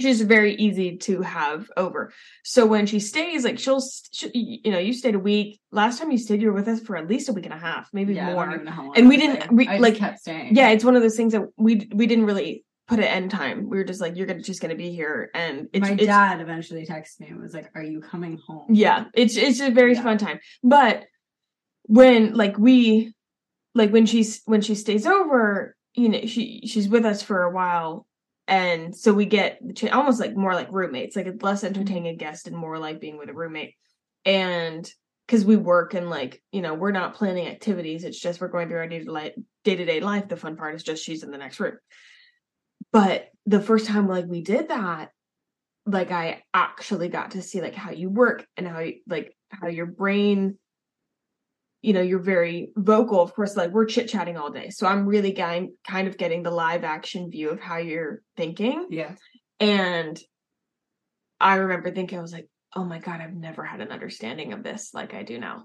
[0.01, 2.12] she's very easy to have over.
[2.44, 3.81] So when she stays, like she'll,
[4.12, 5.61] she, you know, you stayed a week.
[5.70, 7.59] Last time you stayed, you were with us for at least a week and a
[7.59, 8.44] half, maybe yeah, more.
[8.44, 10.57] don't even know how long And we didn't we, like- kept staying.
[10.57, 13.68] Yeah, it's one of those things that we we didn't really put an end time.
[13.70, 16.40] We were just like, you're gonna just gonna be here, and it's, my it's dad
[16.40, 19.94] eventually texted me and was like, "Are you coming home?" yeah, it's it's a very
[19.94, 20.03] Yeah.
[20.03, 20.40] fun time.
[20.62, 21.05] But
[21.85, 23.12] when like we
[23.75, 27.51] like when she's when she stays over, you know, she she's with us for a
[27.51, 28.07] while.
[28.47, 29.59] And so we get
[29.93, 31.75] almost like more like roommates, like it's less mm-hmm.
[31.75, 33.75] entertaining a guest and more like being with a roommate.
[34.25, 34.89] And
[35.27, 38.69] because we work and like, you know, we're not planning activities, it's just we're going
[38.69, 39.33] through our day
[39.65, 40.29] to day life.
[40.29, 41.79] The fun part is just she's in the next room.
[42.93, 45.11] But the first time like we did that,
[45.87, 49.69] like I actually got to see like how you work and how you like how
[49.69, 50.59] your brain
[51.87, 55.07] you know you're very vocal of course like we're chit chatting all day so i'm
[55.07, 59.14] really getting kind of getting the live action view of how you're thinking Yeah.
[59.61, 60.18] and
[61.38, 64.62] I remember thinking, I was like, oh my God, I've never had an understanding of
[64.62, 65.64] this like I do now.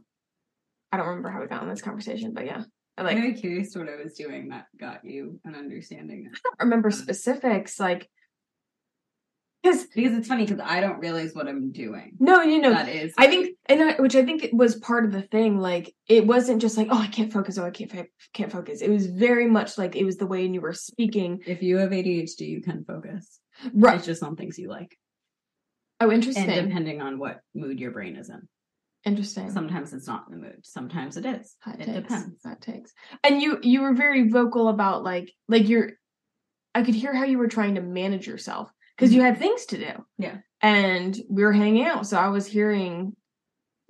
[0.92, 2.64] I don't remember how we got in this conversation, but yeah.
[2.98, 6.28] I like I'm very curious what I was doing that got you an understanding.
[6.30, 8.10] I don't remember specifics, like
[9.64, 12.14] because it's funny because I don't realize what I'm doing.
[12.20, 15.06] no, you know, that is, I think, and I, which I think it was part
[15.06, 15.60] of the thing.
[15.60, 17.58] Like, it wasn't just like, oh, I can't focus.
[17.58, 17.92] Oh, I can't
[18.34, 18.82] can't focus.
[18.82, 21.42] It was very much like it was the way you were speaking.
[21.46, 23.40] if you have ADHD, you can focus.
[23.74, 23.98] Right.
[23.98, 24.98] It's just on things you like,
[26.00, 26.50] Oh, interesting.
[26.50, 28.48] and depending on what mood your brain is in.
[29.06, 29.52] interesting.
[29.52, 30.60] Sometimes it's not in the mood.
[30.66, 31.56] Sometimes it is.
[31.62, 31.94] Hot it takes.
[31.94, 32.44] depends.
[32.44, 32.92] Hot takes.
[33.24, 35.92] And you you were very vocal about like like you're.
[36.74, 39.78] I could hear how you were trying to manage yourself because you had things to
[39.78, 39.86] do.
[39.86, 40.24] Mm-hmm.
[40.24, 40.38] Yeah.
[40.62, 43.16] And we were hanging out, so I was hearing.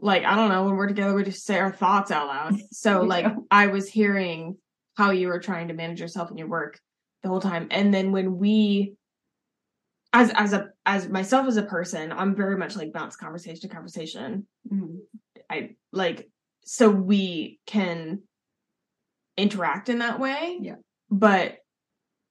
[0.03, 2.55] Like I don't know when we're together, we just say our thoughts out loud.
[2.71, 3.27] So like.
[3.51, 4.57] I was hearing
[4.95, 6.79] how you were trying to manage yourself and your work
[7.21, 8.95] the whole time, and then when we,
[10.13, 13.67] as as a as myself as a person, I'm very much like bounce conversation to
[13.67, 14.47] conversation.
[14.71, 14.99] Mhm.
[15.49, 16.29] I like
[16.65, 18.23] so we can
[19.37, 20.57] interact in that way.
[20.61, 20.75] Yeah.
[21.09, 21.57] But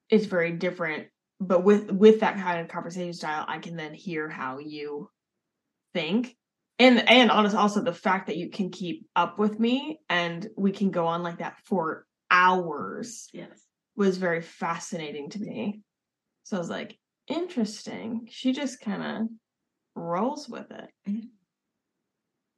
[0.09, 1.07] it's very different.
[1.41, 5.09] But with with that kind of conversation style, I can then hear how you
[5.93, 6.37] think.
[6.77, 10.71] And and honest also the fact that you can keep up with me and we
[10.71, 13.49] can go on like that for hours Yes.
[13.95, 15.81] was very fascinating to me.
[16.43, 18.27] So I was like, interesting.
[18.29, 19.27] She just kind of
[19.95, 20.89] rolls with it.
[21.05, 21.21] Yeah.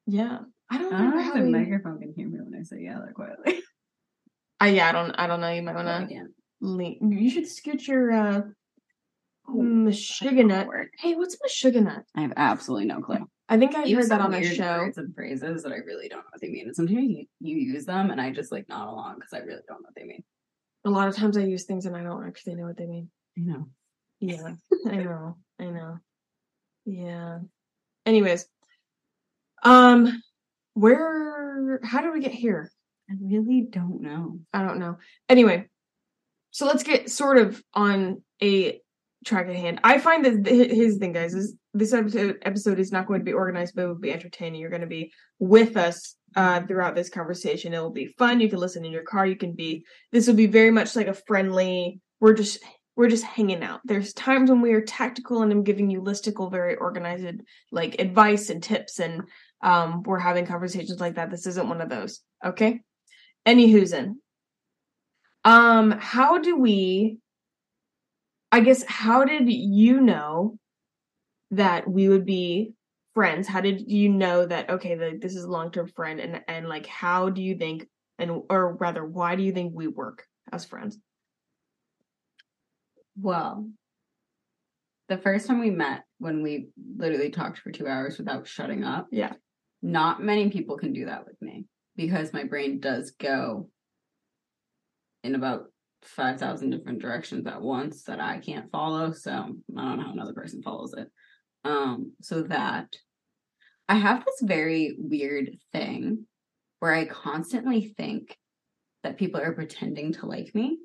[0.06, 0.40] Yeah.
[0.70, 2.82] I don't I don't know if the we- microphone can hear me when I say
[2.82, 3.62] yeah that quietly.
[4.60, 5.50] I yeah, I don't I don't know.
[5.52, 6.08] You might wanna
[6.62, 8.42] lean you should scoot your uh
[9.50, 10.90] Meshuggah Word.
[11.00, 13.28] Hey, what's Meshuggah I have absolutely no clue.
[13.50, 14.78] I think I You heard that on a weird show.
[14.80, 16.68] words and phrases that I really don't know what they mean.
[16.68, 19.62] And sometimes you, you use them and I just like nod along because I really
[19.68, 20.24] don't know what they mean.
[20.86, 23.10] A lot of times I use things and I don't actually know what they mean.
[23.38, 23.68] I know.
[24.20, 24.54] Yeah,
[24.90, 25.38] I know.
[25.60, 25.98] I know.
[26.86, 27.40] Yeah.
[28.06, 28.48] Anyways,
[29.64, 30.22] um,
[30.74, 31.80] where?
[31.84, 32.72] How did we get here?
[33.10, 34.40] I really don't know.
[34.54, 34.98] I don't know.
[35.30, 35.70] Anyway,
[36.52, 38.82] so let's get sort of on a
[39.24, 39.80] track at hand.
[39.84, 43.26] I find that th- his thing, guys, is this episode, episode is not going to
[43.26, 44.62] be organized, but it will be entertaining.
[44.62, 47.74] You're going to be with us uh, throughout this conversation.
[47.74, 48.40] It will be fun.
[48.40, 49.26] You can listen in your car.
[49.26, 49.86] You can be.
[50.12, 52.00] This will be very much like a friendly.
[52.20, 52.60] We're just
[52.96, 53.82] we're just hanging out.
[53.84, 58.50] There's times when we are tactical and I'm giving you listicle, very organized, like advice
[58.50, 59.24] and tips, and
[59.64, 61.32] um, we're having conversations like that.
[61.32, 62.22] This isn't one of those.
[62.46, 62.82] Okay.
[63.48, 64.20] Anywho's in.
[65.44, 67.18] Um, how do we?
[68.54, 70.60] I guess how did you know
[71.50, 72.74] that we would be
[73.16, 73.48] friends?
[73.48, 76.70] How did you know that okay, that this is a long term friend, and and
[76.70, 77.88] like how do you think,
[78.20, 81.00] and or rather, why do you think we work as friends?
[83.20, 83.68] Well,
[85.10, 89.08] the first time we met, when we literally talked for two hours without shutting up,
[89.12, 89.34] Yeah.
[89.82, 93.72] not many people can do that with me because my brain does go
[95.24, 95.73] in about
[96.06, 99.12] 5,000 different directions at once that I can't follow.
[99.12, 101.10] So I don't know how another person follows it.
[101.66, 102.88] Um, so that
[103.88, 106.26] I have this very weird thing
[106.80, 108.38] where I constantly think
[109.04, 110.80] that people are pretending to like me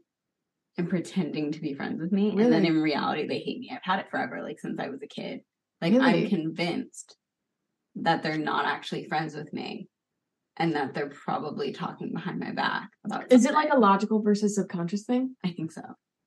[0.76, 2.30] and pretending to be friends with me.
[2.30, 3.70] And then in reality, they hate me.
[3.72, 5.40] I've had it forever, like since I was a kid.
[5.80, 6.24] Like Really?
[6.24, 7.16] I'm convinced
[7.96, 9.88] that they're not actually friends with me
[10.58, 14.56] and that they're probably talking behind my back about Is it like a logical versus
[14.56, 15.34] subconscious thing?
[15.44, 15.82] I think so.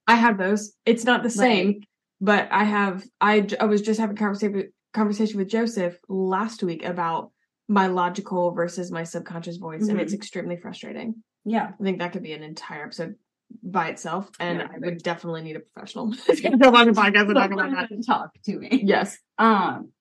[0.08, 0.74] I have those.
[0.86, 1.82] It's not the same,
[2.20, 3.04] but I have.
[3.20, 7.32] i i was just having a conversation conversation with Joseph last week about
[7.67, 11.15] my logical versus my subconscious voice, and it's extremely frustrating.
[11.46, 11.72] Yeah.
[11.80, 13.15] I think that could be an entire episode
[13.63, 17.28] by itself, and Yeah, I would definitely need a professional to come on the podcast
[17.28, 18.06] and talk about that.
[18.06, 18.82] Talk to me.
[18.84, 19.17] Yes.
[19.38, 19.91] Um,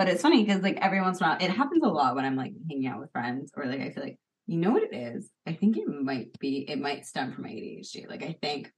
[0.00, 2.24] but it's funny because like every once in a while, it happens a lot when
[2.24, 4.94] I'm like hanging out with friends or like I feel like you know what it
[4.96, 5.30] is.
[5.46, 8.08] I think it might be it might stem from my ADHD.
[8.08, 8.72] Like I think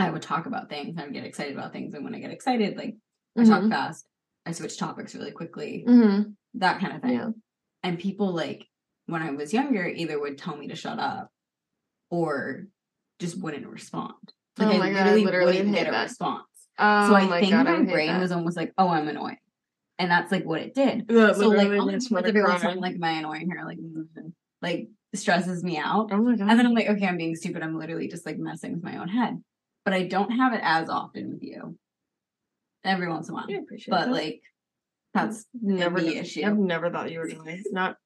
[0.00, 2.32] I would talk about things, I would get excited about things, and when I get
[2.32, 2.96] excited, like
[3.38, 3.70] I talk Mhm.
[3.70, 4.04] fast,
[4.44, 6.34] I switch topics really quickly, Mhm.
[6.54, 7.12] that kind of thing.
[7.12, 7.28] Yeah.
[7.84, 8.66] And people like
[9.06, 11.28] when I was younger either would tell me to shut up
[12.10, 12.66] or
[13.20, 14.14] just wouldn't respond.
[14.58, 16.02] Like Oh I my God, I literally, literally wouldn't get a that.
[16.08, 16.42] response.
[16.76, 18.20] Oh so I think God, my hate brain that.
[18.20, 19.38] was almost like, oh, I'm annoying.
[20.00, 21.04] And that's like what it did.
[21.10, 22.72] Yeah, so like, all makes the every once in a cry.
[22.72, 23.66] while, like, am I annoying her?
[23.66, 24.32] Like, mm,
[24.62, 26.08] like stresses me out.
[26.10, 26.48] Oh my god.
[26.48, 27.62] And then I'm like, okay, I'm being stupid.
[27.62, 29.42] I'm literally just like messing with my own head.
[29.84, 31.76] But I don't have it as often with you.
[32.82, 33.46] Every once in a while.
[33.46, 34.12] I appreciate But that.
[34.12, 34.40] like,
[35.12, 36.46] that's never the issue.
[36.46, 37.62] I've never thought you were going.
[37.70, 37.96] Not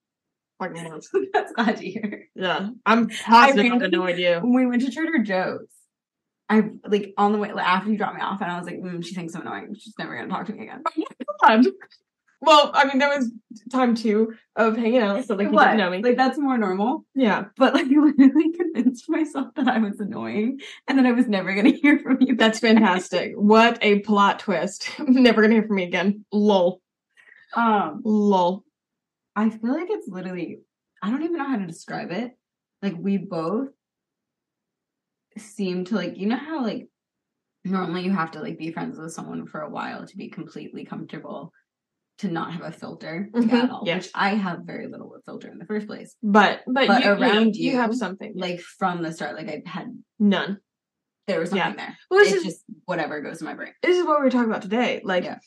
[0.59, 1.09] fucking once.
[1.33, 2.25] that's glad to hear.
[2.35, 4.41] Yeah, I'm positive I I've annoyed you.
[4.41, 5.69] When we went to Trader Joe's,
[6.55, 8.81] I like on the way like, after you dropped me off, and I was like,
[8.81, 9.75] mm, she thinks I'm annoying.
[9.79, 10.83] She's never gonna talk to me again.
[12.41, 13.33] Well, I mean, there was
[13.73, 16.03] time too of hanging out, so like you didn't know me.
[16.03, 17.07] Like that's more normal.
[17.15, 21.27] yeah, But like you literally convinced myself that I was annoying and that I was
[21.27, 22.37] never gonna hear from you.
[22.37, 23.33] that's fantastic.
[23.37, 24.91] what a plot twist!
[24.99, 26.27] Never gonna hear from me again.
[26.33, 26.83] Lol,
[27.55, 28.63] um lol.
[29.35, 30.59] I feel like it's literally
[31.03, 32.33] I don't even know how to describe it.
[32.83, 33.69] Like we both
[35.39, 36.89] seem to like you know how like
[37.65, 40.85] normally you have to like be friends with someone for a while to be completely
[40.85, 41.53] comfortable
[42.19, 43.83] to not have a filter Mhm, at all.
[43.85, 44.05] yes.
[44.05, 46.15] Which I have very little with filter in the first place.
[46.23, 48.35] But but, But you, around you, you, have something.
[48.37, 49.89] Like from the start, like I had
[50.21, 50.59] none.
[51.27, 51.65] there was Yeah.
[51.65, 51.99] something there.
[52.11, 53.73] Well, this it's is just whatever goes in my brain.
[53.83, 55.01] this is what we were talking about today.
[55.03, 55.39] Like, Yeah.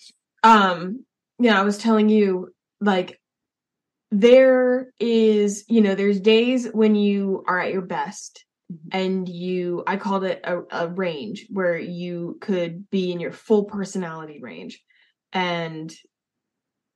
[0.43, 1.05] um,
[1.39, 2.49] yeah, I was telling you,
[2.81, 3.17] like,
[4.11, 8.43] there is, you know, there's days when you are at your best.
[8.71, 8.97] Mm-hmm.
[8.99, 13.63] and you, I called it a, a range where you could be in your full
[13.63, 14.81] personality range.
[15.31, 15.89] And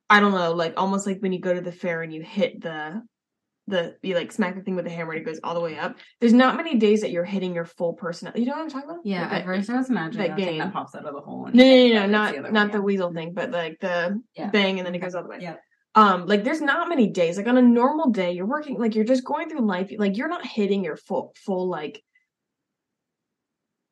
[0.10, 2.60] I don't know, like almost like when you go to the fair and you hit
[2.62, 3.02] the,
[3.68, 5.78] the, you like smack the thing with the hammer and it goes all the way
[5.78, 5.96] up.
[6.20, 8.42] There's not many days that you're hitting your full personality.
[8.42, 9.06] You know what I'm talking about?
[9.06, 10.60] Yeah, Like at that- first I was imagining that that, thing game.
[10.60, 11.46] that pops out of the hole.
[11.46, 14.50] and no, no, no, it's not not the weasel thing, but like the Yeah.
[14.50, 15.38] bang and then it goes all the way.
[15.40, 15.56] Yeah.
[15.94, 17.38] Um, like there's not many days.
[17.38, 19.92] Like on a normal day, you're working like you're just going through life.
[19.98, 22.02] Like you're not hitting your full full like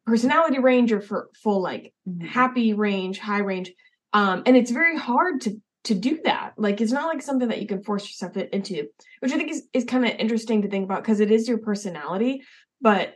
[0.05, 2.25] personality range or for full like Mhm.
[2.25, 3.71] happy range, high range.
[4.13, 6.53] Um, and it's very hard to to do that.
[6.57, 8.87] Like it's not like something that you can force yourself into,
[9.19, 11.59] which I think is is kind of interesting to think about because it is your
[11.59, 12.43] personality,
[12.81, 13.15] but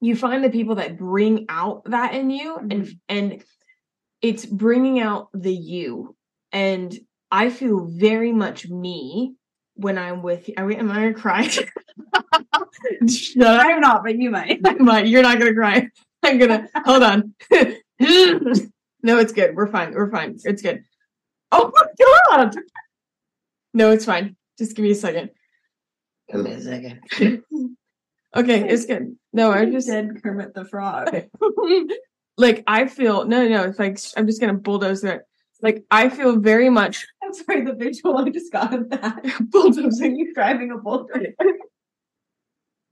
[0.00, 3.00] you find the people that bring out that in you and Mhm.
[3.08, 3.44] and
[4.22, 6.16] it's bringing out the you
[6.52, 6.98] and
[7.30, 9.34] I feel very much me
[9.74, 10.54] when I'm with you.
[10.56, 11.42] Are we, am I gonna cry?
[13.08, 13.66] Shut up.
[13.66, 14.60] I'm not, but you might.
[14.64, 15.06] I might.
[15.06, 15.88] You're not gonna cry.
[16.22, 17.34] I'm gonna hold on.
[19.02, 19.54] no, it's good.
[19.54, 19.92] We're fine.
[19.94, 20.38] We're fine.
[20.44, 20.82] It's good.
[21.52, 21.86] Oh my
[22.38, 22.56] god.
[23.74, 24.36] No, it's fine.
[24.58, 25.30] Just give me a second.
[26.30, 27.00] Give me a second.
[28.36, 29.16] Okay, it's good.
[29.32, 31.08] No, I just dead Kermit the Frog.
[32.36, 33.64] like I feel no, no.
[33.64, 35.22] It's like I'm just gonna bulldoze it.
[35.62, 39.22] Like I feel very much I'm sorry, the visual I just got of that.
[39.50, 40.16] bulldozing.
[40.18, 41.34] you driving a bulldozer.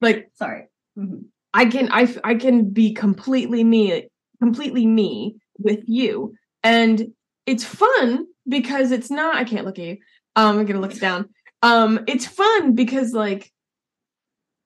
[0.02, 0.68] Like Sorry.
[0.98, 1.24] Mhm.
[1.54, 4.08] I can I I can be completely me
[4.42, 7.14] completely me with you and
[7.46, 9.96] it's fun because it's not I can't look at you
[10.36, 11.30] um I'm gonna look down
[11.62, 13.50] um it's fun because like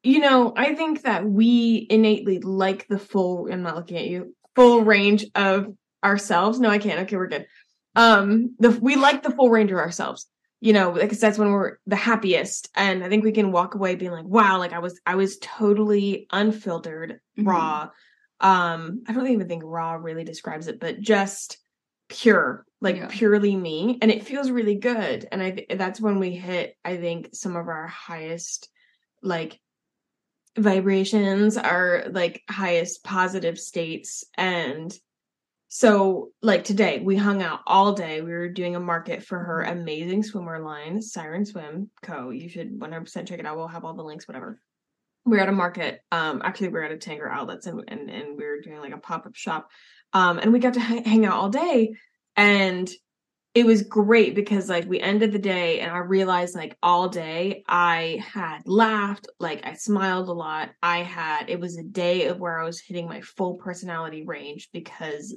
[0.02, 4.34] you know I think that we innately like the full I'm not looking at you
[4.56, 5.68] full range of
[6.04, 7.46] ourselves no I can't okay we're good
[7.96, 10.26] um the we like the full range of ourselves.
[10.62, 12.68] You know because that's when we're the happiest.
[12.74, 15.38] And i think we can walk away being like wow like i was i was
[15.40, 17.46] totally unfiltered Mhm.
[17.46, 17.88] raw.
[18.40, 21.58] Um i don't even think raw really describes it but just
[22.08, 23.08] pure like Yeah.
[23.10, 23.98] purely me.
[24.02, 25.26] And it feels really good.
[25.32, 28.68] And i th- that's when we hit i think some of our highest
[29.22, 29.58] like
[30.58, 34.24] vibrations our like highest positive states.
[34.36, 34.92] And
[35.72, 38.22] so, like today, we hung out all day.
[38.22, 42.30] We were doing a market for her amazing swimwear line, Siren Swim Co.
[42.30, 43.56] You should 100% check it out.
[43.56, 44.60] We'll have all the links, whatever.
[45.24, 46.00] We're at a market.
[46.10, 48.98] Um, actually, we're at a Tanger Outlets, and and and we were doing like a
[48.98, 49.70] pop up shop.
[50.12, 51.94] Um, and we got to ha- hang out all day,
[52.34, 52.90] and
[53.54, 57.62] it was great because like we ended the day, and I realized like all day
[57.68, 60.70] I had laughed, like I smiled a lot.
[60.82, 64.68] I had it was a day of where I was hitting my full personality range
[64.72, 65.32] because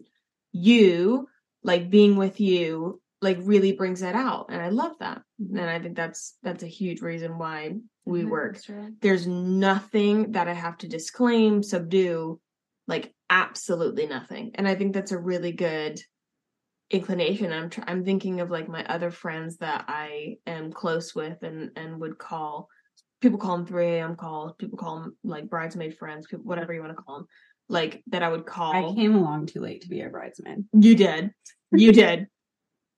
[0.54, 1.28] you
[1.64, 5.80] like being with you like really brings that out and i love that and i
[5.80, 7.74] think that's that's a huge reason why
[8.06, 8.60] we work.
[9.02, 12.40] there's nothing that i have to disclaim subdue
[12.88, 16.00] like absolutely nothing and i think that's a really good
[16.92, 17.52] inclination.
[17.52, 21.72] I'm tr- i'm thinking of like my other friends that i am close with and
[21.76, 22.70] and would call
[23.22, 26.82] people call them 3 a.m calls people call them like bridesmaid friends people whatever you
[26.82, 27.28] want to call them
[27.74, 30.66] like that i would call I came along too late to be a bridesmaid.
[30.74, 31.32] you did.
[31.72, 32.28] You did.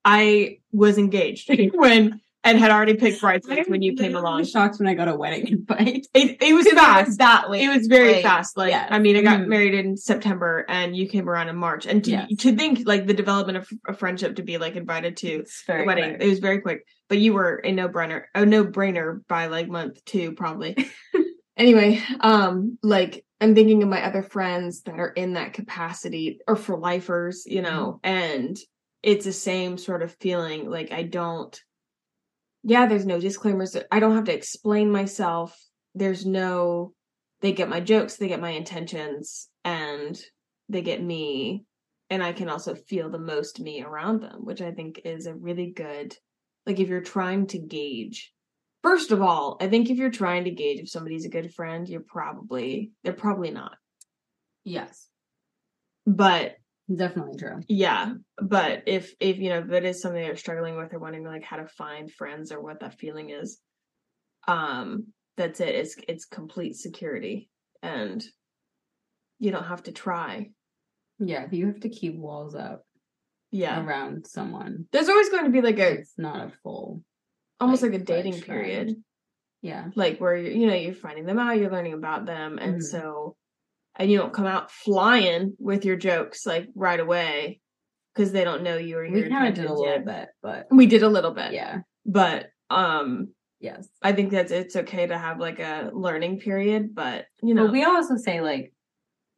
[0.04, 4.44] I was engaged when and had already picked bridesmaids when you came along.
[4.46, 6.06] shocked when I got a wedding invite.
[6.14, 7.18] It it was It was fast.
[7.18, 7.64] that late.
[7.64, 8.56] It was very Like, fast.
[8.56, 8.88] Like yes.
[8.92, 9.48] I mean, I got Mhm.
[9.48, 11.88] married in September, and you came around in March.
[11.88, 12.30] And to Yes.
[12.42, 16.12] to think like the development of a friendship to be like invited to the wedding,
[16.12, 16.22] quick.
[16.22, 16.86] it was very quick.
[17.10, 20.76] But you were a no brainer, a no brainer by like month two, probably.
[21.58, 26.56] anyway, um, like I'm thinking of my other friends that are in that capacity or
[26.56, 28.58] for lifers, you know, and
[29.04, 30.70] it's the same sort of feeling.
[30.70, 31.60] Like I don't,
[32.64, 33.76] yeah, there's no disclaimers.
[33.92, 35.58] I don't have to explain myself.
[35.94, 36.94] There's no,
[37.42, 40.20] they get my jokes, they get my intentions, and
[40.70, 41.66] they get me
[42.10, 45.34] and I can also feel the most me around them, which I think is a
[45.34, 46.16] really good
[46.66, 48.34] like if you're trying to gauge
[48.86, 51.90] First of all, I think if you're trying to gauge if somebody's a good friend,
[51.90, 53.78] you're probably they're probably not.
[54.64, 55.10] Yes,
[56.06, 56.58] But
[56.94, 57.62] definitely true.
[57.68, 61.26] yeah, but if if you know if it is something they're struggling with or wondering
[61.26, 63.60] like how to find friends or what that feeling is,
[64.48, 65.08] um,
[65.38, 65.76] that's it.
[65.76, 67.50] It's it's complete security,
[67.82, 68.24] and
[69.40, 70.52] you don't have to try.
[71.20, 72.86] Yeah, you have to keep walls up
[73.52, 77.02] Yeah, around someone, there's always going to be like a it's not a full.
[77.60, 78.88] Almost like, like, a dating period.
[78.88, 78.98] friend.
[79.62, 82.76] Yeah, like where you're, you know you're finding them out you're learning about them and
[82.76, 82.84] Mhm.
[82.84, 83.36] so
[83.96, 87.62] and you don't come out flying with your jokes like right away
[88.14, 89.14] because they don't know you or you.
[89.24, 90.06] we kind of did a little yet.
[90.06, 93.30] bit, but we did a little bit yeah, but um
[93.60, 93.88] yes.
[94.04, 97.72] i think that it's okay to have like a learning period but you know But
[97.74, 98.72] we also say like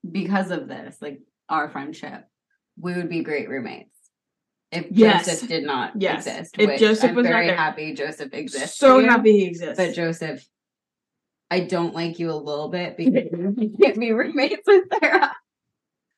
[0.10, 2.24] because of this, like our friendship,
[2.80, 3.97] we would be great roommates.
[4.72, 5.26] If Yes.
[5.26, 6.28] Joseph did not Yes.
[6.28, 8.78] exist, If Joseph I'm was very happy Joseph exists.
[8.78, 9.08] so you.
[9.08, 10.46] happy he exists But Joseph,
[11.50, 13.24] I don't like you a little bit because
[13.58, 15.34] you can't be roommates with Sarah.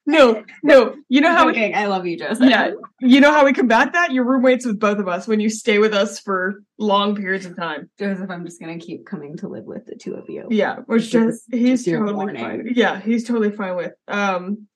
[0.08, 2.50] no no you know how we, I love you, Joseph.
[2.50, 5.52] yeah you know how we combat that you're roommates with both of us when you
[5.52, 9.48] stay with us for long periods of time Joseph, I'm just gonna keep coming to
[9.48, 10.48] live with the two of you.
[10.50, 12.72] Yeah, which Just- just he's just totally fine.
[12.74, 13.94] Yeah, he's totally fine with.
[14.08, 14.68] Um,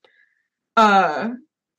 [0.77, 1.29] uh,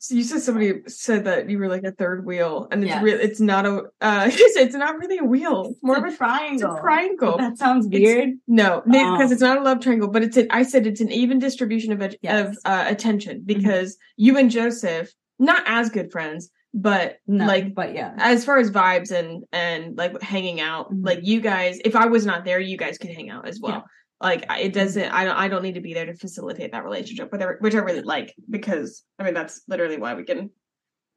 [0.07, 3.03] so you said somebody said that you were like a third wheel, and it's Yes.
[3.03, 3.19] real.
[3.21, 3.85] It's not a.
[4.01, 5.69] Uh, it's not really a wheel.
[5.71, 6.17] It's more More of a.
[6.17, 6.71] triangle.
[6.73, 7.39] It's a triangle.
[7.39, 8.31] That sounds It's- weird.
[8.47, 9.33] No, because Oh.
[9.33, 10.49] it's not a love triangle, but it's an.
[10.51, 12.49] I said it's an even distribution of ed- Yes.
[12.49, 17.95] of uh, attention because you and Joseph not as good friends, but No, like but
[17.95, 18.13] yeah.
[18.19, 21.05] as far as vibes and and like hanging out Mhm.
[21.05, 23.85] like you guys if i was not there you guys could hang out as well
[24.25, 27.31] like it doesn't i don't i don't need to be there to facilitate that relationship
[27.31, 30.51] which I, which I really like because i mean that's literally why we can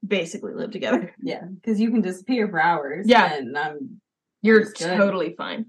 [0.06, 3.08] basically live together Yeah, because you can disappear for hours.
[3.10, 3.34] Yeah.
[3.34, 4.00] and um,
[4.44, 4.98] you're good.
[4.98, 5.66] totally fine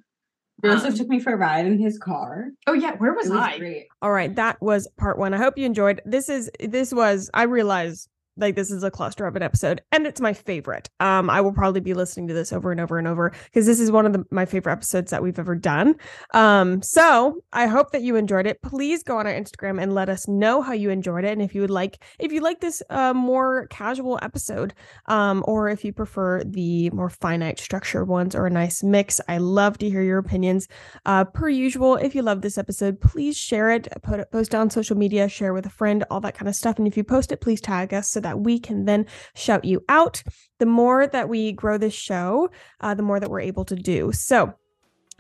[0.65, 2.49] Joseph Um, took me for a ride in his car.
[2.67, 3.87] oh yeah where was, was i great.
[4.03, 5.33] All right, that was part one.
[5.33, 6.03] I hope you enjoyed.
[6.05, 7.31] This is this was.
[7.33, 8.09] I realize
[8.39, 10.89] like this is a cluster of an episode, and it's my favorite.
[11.01, 13.81] Um, I will probably be listening to this over and over and over because this
[13.81, 15.97] is one of the, my favorite episodes that we've ever done.
[16.35, 18.61] Um, so I hope that you enjoyed it.
[18.63, 21.55] Please go on our Instagram and let us know how you enjoyed it, and if
[21.55, 24.75] you would like, if you like this uh, more casual episode,
[25.07, 29.21] um, or if you prefer the more finite structured ones or a nice mix.
[29.29, 30.69] I love to hear your opinions.
[31.07, 34.57] Uh, per usual, if you love this episode, please share it, put it, post it
[34.57, 36.79] on social media, share with a friend, all that kind of stuff.
[36.79, 39.83] And if you post it, please tag us so that we can then shout you
[39.89, 40.23] out.
[40.59, 42.51] The more that we grow this show,
[42.81, 44.13] uh, the more that we're able to do.
[44.13, 44.55] So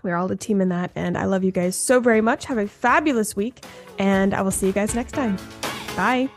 [0.03, 0.91] we're all a team in that.
[0.95, 2.45] And I love you guys so very much.
[2.45, 3.65] Have a fabulous week.
[3.99, 5.37] And I will see you guys next time.
[5.97, 6.29] Bye.